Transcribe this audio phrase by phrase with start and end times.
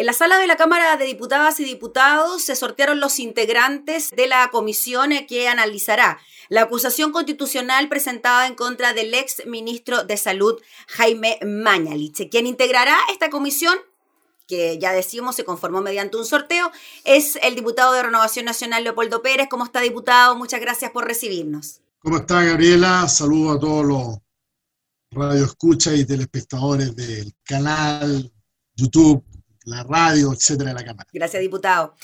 [0.00, 4.28] En la sala de la Cámara de Diputadas y Diputados se sortearon los integrantes de
[4.28, 10.58] la comisión que analizará la acusación constitucional presentada en contra del ex ministro de Salud,
[10.88, 12.30] Jaime Mañalich.
[12.30, 13.74] Quien integrará esta comisión
[14.48, 16.72] que ya decimos se conformó mediante un sorteo,
[17.04, 19.48] es el diputado de Renovación Nacional, Leopoldo Pérez.
[19.50, 20.34] ¿Cómo está, diputado?
[20.34, 21.82] Muchas gracias por recibirnos.
[21.98, 23.06] ¿Cómo está, Gabriela?
[23.06, 24.18] Saludo a todos los
[25.10, 28.32] radioescuchas y telespectadores del canal,
[28.74, 29.22] YouTube,
[29.70, 31.08] la radio, etcétera, de la Cámara.
[31.12, 31.94] Gracias, diputado.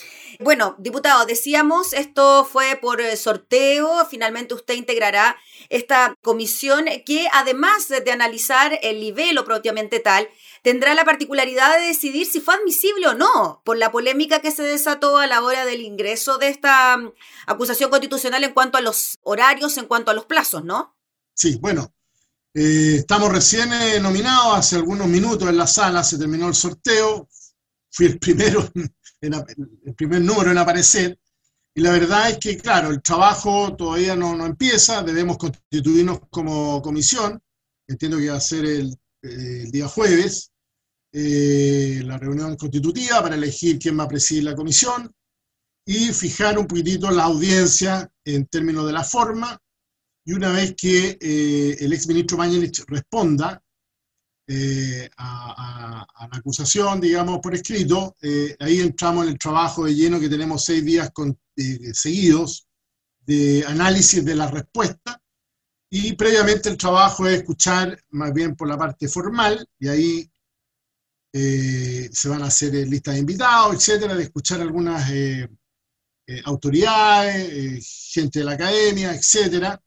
[0.41, 5.37] Bueno, diputado, decíamos, esto fue por eh, sorteo, finalmente usted integrará
[5.69, 10.29] esta comisión que además de analizar el nivel propiamente tal,
[10.63, 14.63] tendrá la particularidad de decidir si fue admisible o no por la polémica que se
[14.63, 17.13] desató a la hora del ingreso de esta mm,
[17.47, 20.97] acusación constitucional en cuanto a los horarios, en cuanto a los plazos, ¿no?
[21.35, 21.93] Sí, bueno,
[22.55, 27.29] eh, estamos recién eh, nominados, hace algunos minutos en la sala se terminó el sorteo,
[27.97, 28.71] fui el primero,
[29.23, 31.19] el primer número en aparecer,
[31.75, 36.83] y la verdad es que, claro, el trabajo todavía no, no empieza, debemos constituirnos como
[36.83, 37.41] comisión,
[37.89, 40.51] entiendo que va a ser el, el día jueves,
[41.13, 45.11] eh, la reunión constitutiva para elegir quién va a presidir la comisión
[45.87, 49.59] y fijar un poquitito la audiencia en términos de la forma,
[50.27, 53.63] y una vez que eh, el exministro Mañalich responda
[54.49, 60.21] eh, a, la acusación, digamos, por escrito, eh, ahí entramos en el trabajo de lleno
[60.21, 61.11] que tenemos seis días
[61.57, 62.69] eh, seguidos
[63.21, 65.21] de análisis de la respuesta.
[65.91, 70.31] Y previamente el trabajo es escuchar más bien por la parte formal y ahí
[71.33, 75.11] se van a hacer listas de invitados, etcétera, de escuchar algunas
[76.45, 79.79] autoridades, gente de la academia, etcétera,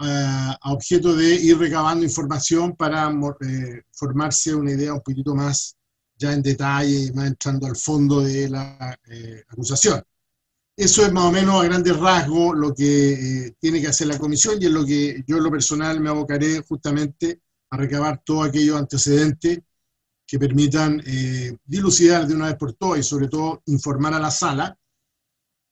[0.00, 5.76] a, objeto de ir recabando información para eh, formarse una idea un poquito más
[6.16, 10.02] ya en detalle, más entrando al fondo de la eh, acusación.
[10.76, 13.12] Eso es más o menos a grandes rasgos lo que
[13.46, 16.08] eh, tiene que hacer la comisión y es lo que yo en lo personal me
[16.08, 17.40] abocaré justamente
[17.70, 19.60] a recabar todos aquellos antecedentes
[20.26, 21.02] que permitan
[21.64, 24.78] dilucidar de una vez por todas y sobre todo informar a la sala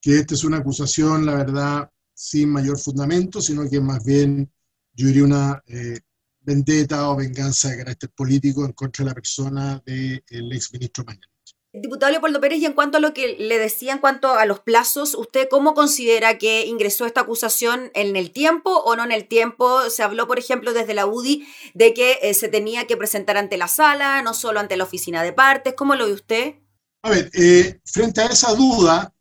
[0.01, 4.51] que esta es una acusación, la verdad, sin mayor fundamento, sino que más bien
[4.93, 5.97] yo diría una eh,
[6.41, 11.27] vendetta o venganza de carácter político en contra de la persona del ex exministro Mañana.
[11.71, 14.59] Diputado Leopoldo Pérez, y en cuanto a lo que le decía en cuanto a los
[14.59, 19.25] plazos, ¿usted cómo considera que ingresó esta acusación en el tiempo o no en el
[19.25, 19.89] tiempo?
[19.89, 23.55] Se habló, por ejemplo, desde la UDI de que eh, se tenía que presentar ante
[23.55, 25.73] la sala, no solo ante la oficina de partes.
[25.75, 26.55] ¿Cómo lo ve usted?
[27.03, 29.13] A ver, eh, frente a esa duda,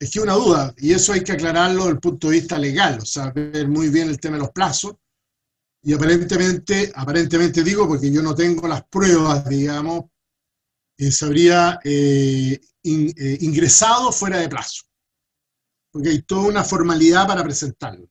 [0.00, 2.98] es que una duda, y eso hay que aclararlo desde el punto de vista legal,
[3.02, 4.94] o sea, ver muy bien el tema de los plazos,
[5.82, 10.04] y aparentemente, aparentemente digo, porque yo no tengo las pruebas, digamos,
[10.96, 14.84] eh, se habría eh, eh, ingresado fuera de plazo,
[15.90, 18.08] porque hay toda una formalidad para presentarlo.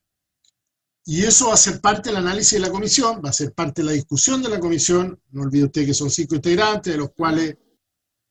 [1.05, 3.81] Y eso va a ser parte del análisis de la comisión, va a ser parte
[3.81, 7.11] de la discusión de la comisión, no olvide usted que son cinco integrantes, de los
[7.13, 7.55] cuales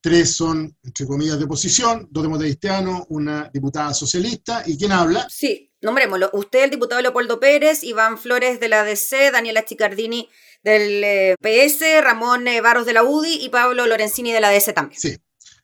[0.01, 4.63] Tres son, entre comillas, de oposición, dos democristianos, una diputada socialista.
[4.67, 5.27] ¿Y quién habla?
[5.29, 6.31] Sí, nombrémoslo.
[6.33, 10.29] Usted, el diputado Leopoldo Pérez, Iván Flores de la DC, Daniela Chicardini
[10.63, 14.73] del eh, PS, Ramón eh, Barros de la UDI y Pablo Lorenzini de la DC
[14.73, 15.01] también.
[15.01, 15.17] Sí.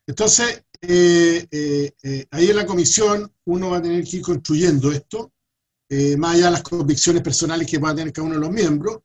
[0.06, 1.92] Entonces, eh,
[2.30, 5.32] ahí en la comisión uno va a tener que ir construyendo esto,
[6.16, 9.00] más allá de las convicciones personales que puedan tener cada uno de los miembros,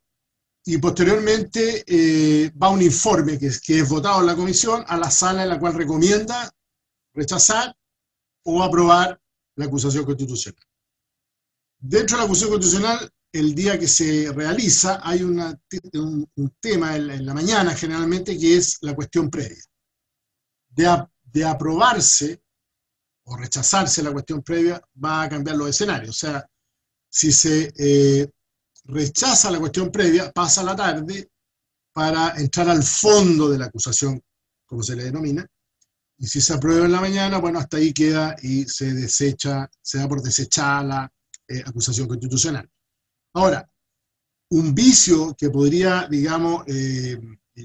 [0.68, 5.10] y posteriormente eh, va un informe que que es votado en la comisión a la
[5.10, 6.52] sala en la cual recomienda
[7.14, 7.74] rechazar
[8.44, 9.18] o aprobar
[9.56, 10.62] la acusación constitucional.
[11.80, 15.58] Dentro de la acusación constitucional, el día que se realiza, hay un,
[16.60, 19.64] tema en, la mañana generalmente que es la cuestión previa.
[20.68, 20.86] De,
[21.24, 22.42] de aprobarse
[23.24, 26.10] o rechazarse la cuestión previa, va a cambiar los escenarios.
[26.10, 26.46] O sea,
[27.10, 28.30] si se eh,
[28.88, 31.30] rechaza la cuestión previa, pasa la tarde
[31.94, 34.22] para entrar al fondo de la acusación,
[34.66, 35.46] como se le denomina,
[36.20, 40.00] y si se aprueba en la mañana, bueno, hasta ahí queda y se desecha, se
[40.00, 41.14] da por desechada la
[41.48, 42.68] eh, acusación constitucional.
[43.34, 43.70] Ahora,
[44.50, 47.20] un vicio que podría, digamos, eh,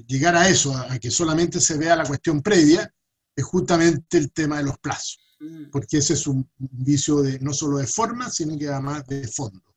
[0.07, 2.91] llegar a eso, a, que solamente se vea la cuestión previa,
[3.35, 5.71] es justamente el tema de los plazos, mm.
[5.71, 9.72] porque ese es un vicio de, no solo de forma, sino que además de fondo.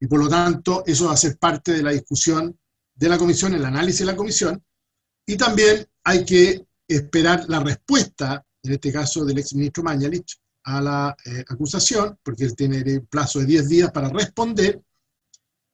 [0.00, 2.58] Y por lo tanto, eso va a ser parte de la discusión
[2.94, 4.62] de la comisión, el análisis de la comisión.
[5.26, 11.16] Y también hay que esperar la respuesta, en este caso del exministro Mañalich, a la
[11.24, 14.80] eh, acusación, porque él tiene el plazo de 10 días para responder,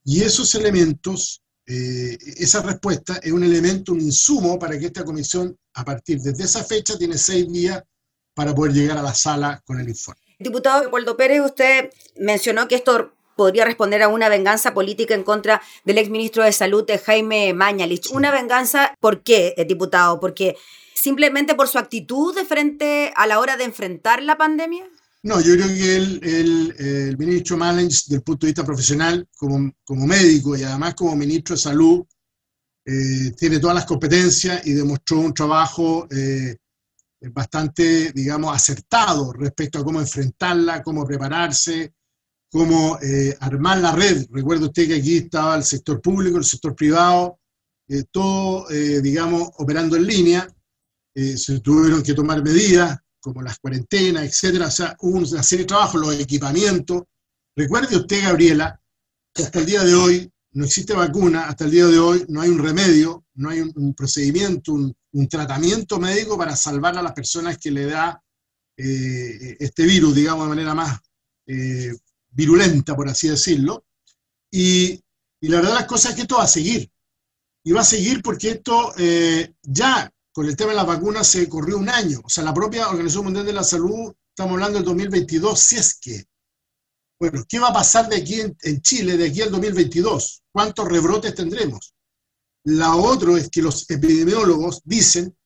[0.04, 5.56] y esos elementos eh, esa respuesta es un elemento, un insumo para que esta comisión,
[5.74, 7.80] a partir de esa fecha, tiene seis días
[8.34, 10.20] para poder llegar a la sala con el informe.
[10.40, 15.62] Diputado Leopoldo Pérez, usted mencionó que esto podría responder a una venganza política en contra
[15.86, 18.10] del exministro de Salud, Jaime Mañalich.
[18.12, 20.20] ¿Una venganza por qué, eh, diputado?
[20.20, 20.56] ¿Porque
[20.94, 24.86] simplemente por su actitud de frente a la hora de enfrentar la pandemia?
[25.22, 30.06] No, yo creo que el, ministro Malens, desde el punto de vista profesional, como, como
[30.06, 32.04] médico y además como ministro de Salud,
[32.84, 36.56] eh, tiene todas las competencias y demostró un trabajo eh,
[37.32, 41.94] bastante, digamos, acertado respecto a cómo enfrentarla, cómo prepararse,
[42.50, 44.26] cómo eh, armar la red.
[44.30, 47.38] Recuerdo usted que aquí estaba el sector público, el sector privado,
[48.12, 50.48] todo, digamos, operando en línea.
[51.12, 55.68] se tuvieron que tomar medidas, como las cuarentenas, etcétera, o sea, hubo una serie de
[55.68, 57.02] trabajos, los equipamientos.
[57.54, 58.80] Recuerde usted, Gabriela,
[59.32, 62.40] que hasta el día de hoy no existe vacuna, hasta el día de hoy no
[62.40, 67.58] hay un remedio, no hay un, procedimiento, un, tratamiento médico para salvar a las personas
[67.58, 68.20] que le da
[68.76, 70.98] eh, este virus, digamos, de manera más
[71.46, 71.92] eh,
[72.30, 73.84] virulenta, por así decirlo.
[74.50, 75.00] Y,
[75.42, 76.90] la verdad las cosas es que esto va a seguir.
[77.64, 81.48] Y va a seguir porque esto eh, ya con el tema de las vacunas se
[81.48, 82.20] corrió un año.
[82.24, 85.98] O sea, la propia Organización Mundial de la Salud, estamos hablando del 2022, si es
[85.98, 86.24] que.
[87.18, 90.42] Bueno, ¿qué va a pasar de aquí en, Chile de aquí al 2022?
[90.50, 91.94] ¿Cuántos rebrotes tendremos?
[92.64, 95.36] La otra es que los epidemiólogos dicen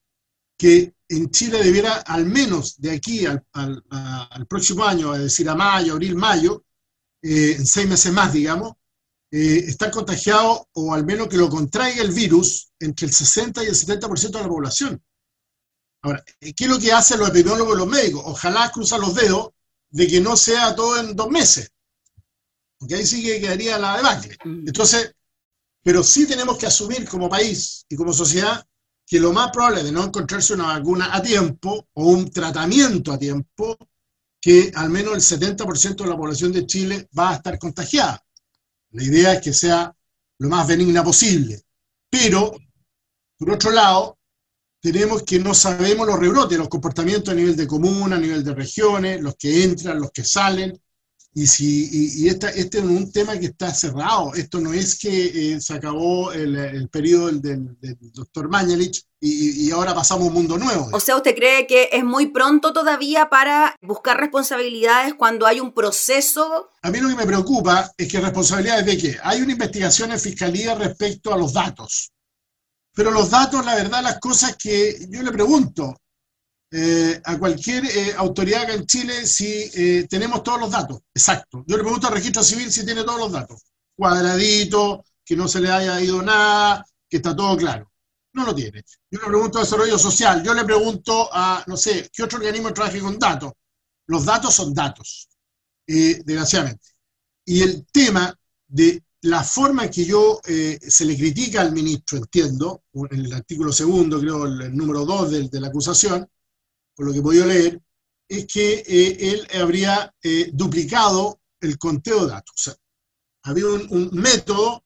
[0.57, 3.45] que en Chile debiera, al menos de aquí al,
[4.49, 6.65] próximo año, es decir, a mayo, abril, mayo,
[7.25, 8.75] eh, en seis meses más, digamos,
[9.31, 13.67] eh, estar contagiado o al menos que lo contraiga el virus entre el 60 y
[13.69, 15.03] el 70% de la población.
[16.03, 18.23] Ahora, ¿qué es lo que hacen los epidemiólogos y los médicos?
[18.27, 19.49] Ojalá cruzan los dedos
[19.89, 21.73] de que no sea todo en dos meses,
[22.79, 24.37] porque ahí sí que quedaría la debacle.
[24.45, 24.69] Mm.
[24.69, 25.15] Entonces,
[25.83, 28.67] pero sí tenemos que asumir como país y como sociedad
[29.07, 33.19] que lo más probable de no encontrarse una vacuna a tiempo o un tratamiento a
[33.19, 33.79] tiempo,
[34.45, 38.23] que al menos el 70% de la población de Chile va a estar contagiada.
[38.91, 39.91] La idea es que sea
[40.37, 41.63] lo más benigna posible.
[42.11, 42.55] Pero,
[43.39, 44.19] por otro lado,
[44.83, 48.55] tenemos que no sabemos los rebrotes, los comportamientos a nivel de comuna, a nivel de
[48.55, 50.79] regiones, los que entran, los que salen,
[51.33, 51.89] y, si,
[52.23, 54.35] y, este es un tema que está cerrado.
[54.35, 57.79] Esto no es que eh, se acabó el, periodo del,
[58.13, 60.91] doctor Mañalich y, y, ahora pasamos a un mundo nuevo.
[60.93, 65.73] O sea, ¿usted cree que es muy pronto todavía para buscar responsabilidades cuando hay un
[65.73, 66.71] proceso?
[66.83, 69.17] A mí lo que me preocupa es que responsabilidades de qué?
[69.23, 72.13] Hay una investigación en fiscalía respecto a los datos.
[72.93, 75.97] Pero los datos, la verdad, las cosas que yo le pregunto,
[76.71, 81.01] eh, a cualquier eh, autoridad acá en Chile si eh, tenemos todos los datos.
[81.15, 81.65] Exacto.
[81.67, 83.63] Yo le pregunto al registro civil si tiene todos los datos.
[83.97, 87.91] Cuadradito, que no se le haya ido nada, que está todo claro.
[88.35, 88.85] No lo tiene.
[89.11, 92.73] Yo le pregunto a Desarrollo Social, yo le pregunto a, no sé, ¿qué otro organismo
[92.73, 93.53] trabaja con datos?
[94.07, 95.29] Los datos son datos,
[95.87, 96.89] desgraciadamente.
[97.47, 98.37] Y el tema
[98.67, 103.73] de la forma en que yo se le critica al ministro, entiendo, en el artículo
[103.73, 106.29] segundo, creo, el, número dos de la acusación,
[106.95, 107.81] por lo que he podido leer,
[108.29, 112.55] es que eh, él habría eh, duplicado el conteo de datos.
[112.57, 112.75] O sea,
[113.43, 114.85] había un, método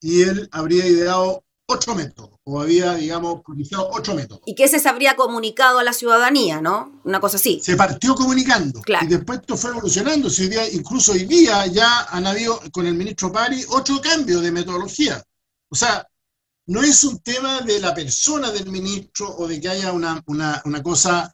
[0.00, 4.40] y él habría ideado otro método, o había, digamos, utilizado otro método.
[4.46, 7.00] Y que ese se habría comunicado a la ciudadanía, ¿no?
[7.04, 7.60] Una cosa así.
[7.62, 8.82] Se partió comunicando.
[9.00, 10.28] Y después esto fue evolucionando.
[10.72, 15.22] incluso hoy día ya han habido, con el ministro Pari, otro cambio de metodología.
[15.68, 16.06] O sea,
[16.66, 20.62] no es un tema de la persona del ministro o de que haya una, una,
[20.64, 21.32] una cosa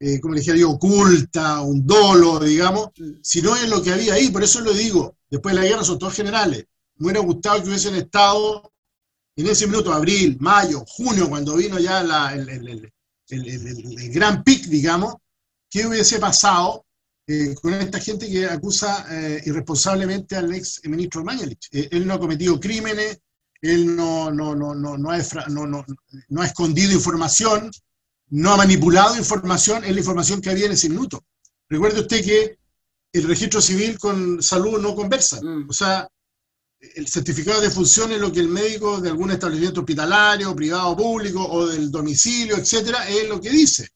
[0.00, 2.90] eh, como le dije yo, oculta, un dolo, digamos,
[3.22, 4.30] sino en lo que había ahí.
[4.30, 6.66] Por eso lo digo, después de la guerra son todos generales.
[6.96, 8.72] Me hubiera gustado que hubiesen estado
[9.38, 12.00] en ese minuto, abril, mayo, junio, cuando vino ya
[12.32, 12.92] el,
[14.12, 15.14] gran pic, digamos,
[15.70, 16.84] ¿qué hubiese pasado
[17.24, 21.68] eh, con esta gente que acusa eh, irresponsablemente al ex ministro Mañalich?
[21.70, 23.20] él no ha cometido crímenes,
[23.62, 25.86] él no, no, no, no, no, no,
[26.28, 27.70] no ha escondido información,
[28.30, 31.24] no ha manipulado información, es la información que había en ese minuto.
[31.68, 32.58] Recuerde usted que
[33.12, 35.40] el registro civil con salud no conversa.
[35.40, 35.70] Mm.
[35.70, 36.08] O sea,
[36.80, 41.44] el certificado de función es lo que el médico de algún establecimiento hospitalario, privado, público
[41.44, 43.88] o del domicilio, etcétera, es lo que dice.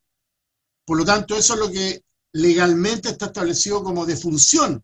[0.85, 4.83] Por lo tanto, eso es lo que legalmente está establecido como defunción.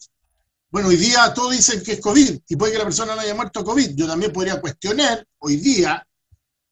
[0.70, 3.34] Bueno, hoy día todos dicen que es COVID y puede que la persona no haya
[3.34, 3.94] muerto COVID.
[3.94, 6.06] Yo también podría cuestionar hoy día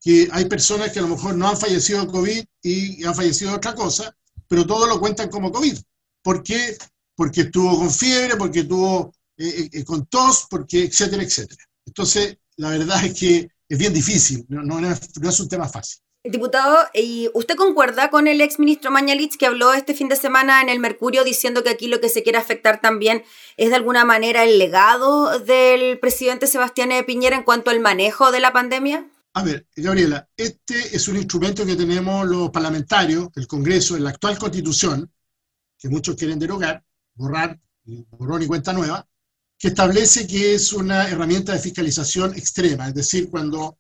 [0.00, 3.50] que hay personas que a lo mejor no han fallecido de COVID y han fallecido
[3.50, 4.14] de otra cosa,
[4.47, 5.76] pero todos lo cuentan como COVID.
[6.23, 6.76] ¿Por qué?
[7.14, 11.62] Porque estuvo con fiebre, porque estuvo eh, eh, con tos, porque etcétera, etcétera.
[11.85, 15.99] Entonces, la verdad es que es bien difícil, no, no, es, un tema fácil.
[16.25, 20.61] Diputado, ¿y usted concuerda con el ex ministro Mañalich que habló este fin de semana
[20.61, 23.23] en el Mercurio diciendo que aquí lo que se quiere afectar también
[23.57, 28.40] es de alguna manera el legado del presidente Sebastián Piñera en cuanto al manejo de
[28.40, 29.09] la pandemia?
[29.35, 34.11] A ver, Gabriela, este es un instrumento que tenemos los parlamentarios, el Congreso, en la
[34.11, 35.12] actual constitución,
[35.78, 36.83] que muchos quieren derogar,
[37.14, 39.07] borrar, borrón y cuenta nueva,
[39.59, 43.79] que establece que es una herramienta de fiscalización extrema, es decir, cuando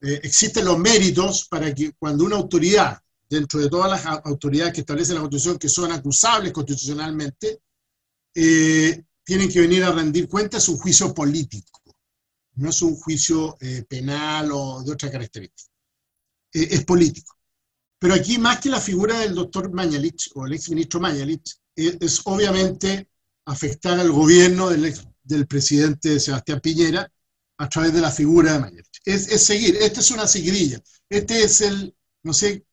[0.00, 2.98] eh, existen los méritos para que cuando una autoridad,
[3.28, 7.60] dentro de todas las autoridades que establece la Constitución, que son acusables constitucionalmente,
[8.34, 11.82] eh, tienen que venir a rendir cuentas, es un juicio político,
[12.54, 15.70] no es un juicio eh, penal o de otra característica,
[16.52, 17.36] es político.
[17.98, 23.08] Pero aquí, más que la figura del doctor Mañalich o el exministro Mañalich, es obviamente
[23.44, 24.94] afectar al gobierno del,
[25.28, 27.10] del presidente Sebastián Piñera
[27.58, 29.00] a través de la figura de Mañalich.
[29.04, 30.80] Es, seguir, esta es una seguidilla.
[31.08, 32.64] Este es el, no sé,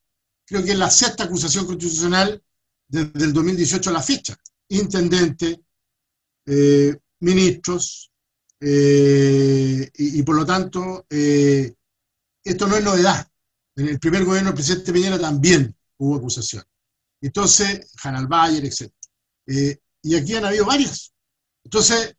[0.46, 2.42] creo que es la sexta acusación constitucional
[2.88, 4.38] desde el 2018 a la fecha.
[4.70, 5.62] Intendente,
[6.46, 8.12] eh, ministros,
[8.60, 11.74] eh, y, por lo tanto, eh,
[12.44, 13.28] esto no es novedad.
[13.76, 16.64] En el primer gobierno del presidente Piñera también hubo acusación.
[17.22, 18.92] Entonces, Hanal Bayer, etc.
[20.02, 21.12] y aquí han habido varias.
[21.64, 22.16] Entonces,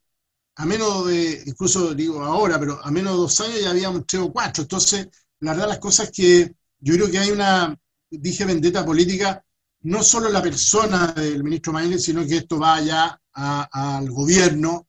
[0.56, 4.22] a menos de, incluso digo ahora, pero a menos de dos años ya habíamos tres
[4.22, 4.62] o cuatro.
[4.62, 5.08] Entonces,
[5.40, 7.78] la verdad, las cosas que yo creo que hay una,
[8.10, 9.44] dije, vendetta política,
[9.82, 14.88] no solo la persona del ministro Maínez, sino que esto vaya al gobierno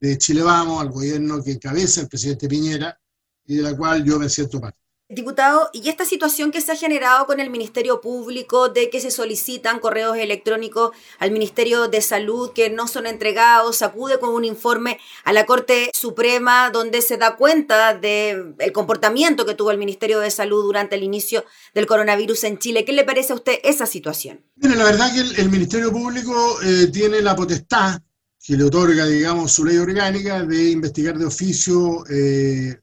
[0.00, 2.98] de Chile Vamos, al gobierno que encabeza el presidente Piñera
[3.46, 4.81] y de la cual yo me siento parte.
[5.14, 9.10] Diputado, ¿y esta situación que se ha generado con el Ministerio Público de que se
[9.10, 14.98] solicitan correos electrónicos al Ministerio de Salud que no son entregados, acude con un informe
[15.24, 20.30] a la Corte Suprema donde se da cuenta del comportamiento que tuvo el Ministerio de
[20.30, 22.86] Salud durante el inicio del coronavirus en Chile?
[22.86, 24.40] ¿Qué le parece a usted esa situación?
[24.56, 28.00] Mire, la verdad que el, Ministerio Público eh, tiene la potestad
[28.42, 32.81] que le otorga, digamos, su ley orgánica de investigar de oficio eh,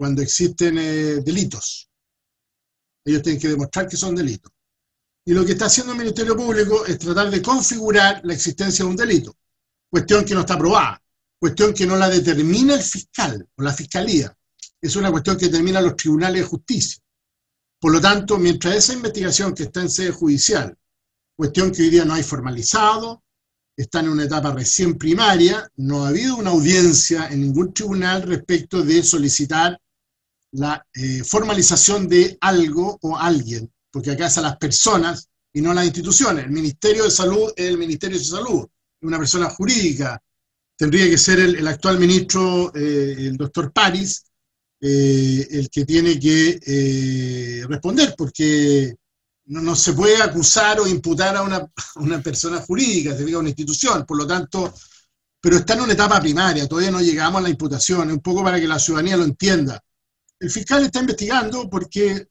[0.00, 1.90] cuando existen eh, delitos.
[3.04, 4.50] Ellos tienen que demostrar que son delitos.
[5.26, 8.90] Y lo que está haciendo el Ministerio Público es tratar de configurar la existencia de
[8.90, 9.36] un delito,
[9.90, 11.02] cuestión que no está aprobada,
[11.38, 14.34] cuestión que no la determina el fiscal o la fiscalía,
[14.80, 17.02] es una cuestión que determinan los tribunales de justicia.
[17.78, 20.74] Por lo tanto, mientras esa investigación que está en sede judicial,
[21.36, 23.22] cuestión que hoy día no hay formalizado,
[23.76, 28.82] está en una etapa recién primaria, no ha habido una audiencia en ningún tribunal respecto
[28.82, 29.78] de solicitar
[30.52, 35.70] la eh, formalización de algo o alguien, porque acá es a las personas y no
[35.70, 36.44] a las instituciones.
[36.44, 38.66] El Ministerio de Salud es el Ministerio de Salud,
[39.02, 40.20] una persona jurídica.
[40.76, 44.24] Tendría que ser el, actual ministro, eh, el doctor Paris,
[44.80, 48.94] eh, el que tiene que responder, porque
[49.46, 51.66] no, se puede acusar o imputar a una,
[51.96, 54.06] una persona jurídica, se diga una institución.
[54.06, 54.72] Por lo tanto,
[55.40, 58.60] pero está en una etapa primaria, todavía no llegamos a la imputación, un poco para
[58.60, 59.82] que la ciudadanía lo entienda.
[60.40, 62.26] El fiscal está investigando porque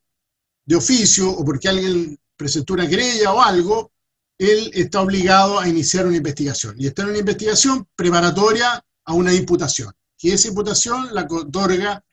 [0.66, 3.92] de oficio o porque alguien presentó una querella o algo,
[4.38, 6.75] él está obligado a iniciar una investigación.
[6.78, 9.94] Y está en una investigación preparatoria a una imputación.
[10.22, 12.04] Y esa imputación la otorga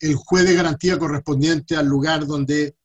[0.00, 2.76] el juez de garantía correspondiente al lugar donde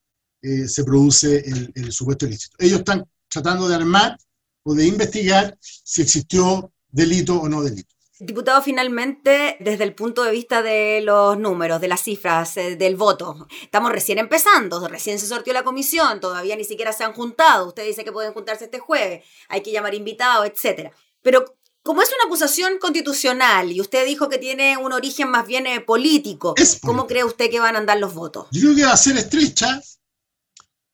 [0.42, 2.56] eh, se produce el, el supuesto ilícito.
[2.60, 4.18] Ellos están tratando de armar
[4.64, 7.96] o de investigar si existió delito o no delito.
[8.22, 12.98] Diputado, finalmente, desde el punto de vista de los números, de las cifras, eh, del
[12.98, 17.70] voto, estamos recién empezando, recién se sortió la comisión, todavía ni siquiera se han juntado,
[17.70, 20.92] usted dice que pueden juntarse este jueves, hay que llamar invitados, etc.
[21.22, 21.46] Pero
[21.82, 25.80] como es una acusación constitucional y usted dijo que tiene un origen más bien eh,
[25.80, 28.48] político, ¿cómo cree usted que van a andar los votos?
[28.52, 29.82] Yo creo que va a ser estrecha,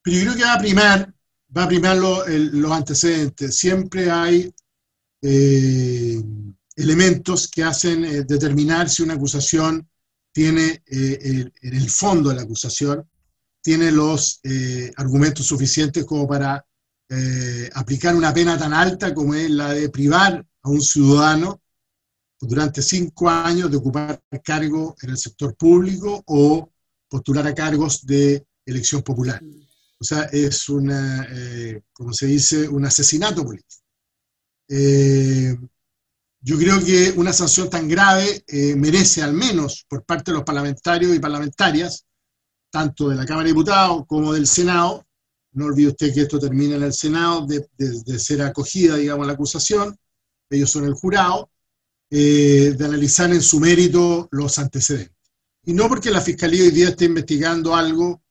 [0.04, 1.12] pero yo creo que va a primar,
[1.58, 3.58] va a primar los antecedentes.
[3.58, 4.54] Siempre hay...
[5.24, 6.22] Eh,
[6.76, 9.88] elementos que hacen eh, determinar si una acusación
[10.32, 13.10] tiene eh, en el fondo de la acusación,
[13.62, 16.66] tiene los eh, argumentos suficientes como para
[17.76, 21.62] aplicar una pena tan alta como es la de privar a un ciudadano
[22.42, 26.68] durante cinco años de ocupar cargo en el sector público o
[27.08, 29.40] postular a cargos de elección popular.
[30.00, 31.30] O sea, es una,
[31.94, 33.84] como se dice, un asesinato político.
[36.48, 40.44] Yo creo que una sanción tan grave eh, merece al menos por parte de los
[40.44, 42.06] parlamentarios y parlamentarias,
[42.70, 45.08] tanto de la Cámara de Diputados como del Senado,
[45.54, 49.98] no olvide usted que esto termina en el Senado, de, ser acogida, digamos, la acusación,
[50.52, 51.50] ellos son el jurado,
[52.12, 55.16] eh, de analizar en su mérito los antecedentes.
[55.64, 58.22] y no porque la Fiscalía hoy día esté investigando algo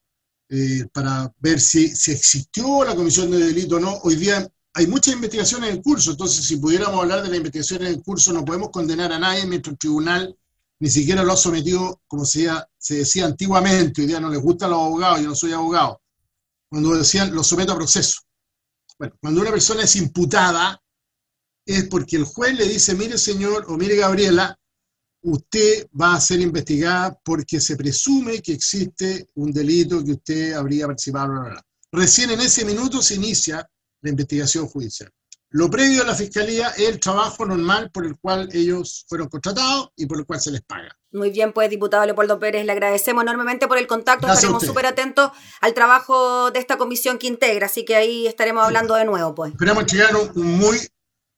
[0.51, 3.99] eh, para ver si, si existió la comisión de delito o no.
[4.05, 8.01] Hoy día hay muchas investigaciones en curso, entonces si pudiéramos hablar de las investigaciones en
[8.01, 10.37] curso, no podemos condenar a nadie mientras el tribunal
[10.81, 14.71] ni siquiera lo ha sometido, como se se decía antiguamente, hoy día no les gustan
[14.71, 16.03] los abogados, yo no soy abogado,
[16.69, 18.21] cuando decían lo someto a proceso.
[18.99, 20.83] Bueno, cuando una persona es imputada,
[21.65, 24.59] es porque el juez le dice, mire señor o mire Gabriela,
[25.23, 30.87] usted va a ser investigada porque se presume que existe un delito que usted habría
[30.87, 31.33] participado.
[31.93, 33.67] Recién en ese minuto se inicia
[34.05, 35.11] la investigación judicial.
[35.51, 39.91] Lo previo a la fiscalía es el trabajo normal por el cual ellos fueron contratados
[39.97, 40.97] y por el cual se les paga.
[41.13, 44.27] Muy bien, pues, diputado Leopoldo Pérez, le agradecemos enormemente por el contacto.
[44.27, 45.31] estaremos súper atentos
[45.61, 49.53] al trabajo de esta comisión que integra, así que ahí estaremos hablando de nuevo, pues.
[49.53, 50.77] Esperamos llegar un, un muy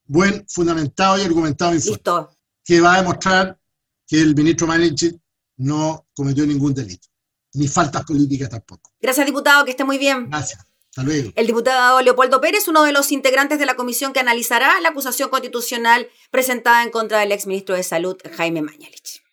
[0.06, 1.96] buen, fundamentado y argumentado informe.
[1.96, 2.30] Listo.
[2.64, 3.58] Que va a demostrar
[4.06, 5.14] que el ministro Manetti
[5.58, 7.06] no cometió ningún delito,
[7.52, 8.92] ni faltas políticas tampoco.
[8.98, 10.30] Gracias, diputado, que esté muy bien.
[10.30, 10.65] Gracias.
[10.96, 15.28] El diputado Leopoldo Pérez, uno de los integrantes de la comisión que analizará la acusación
[15.28, 19.25] constitucional presentada en contra del exministro de Salud, Jaime Mañalich.